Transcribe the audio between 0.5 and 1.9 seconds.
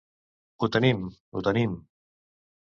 Ho tenim, ho tenim.